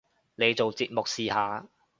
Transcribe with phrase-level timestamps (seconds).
[0.33, 1.67] 你做節目試下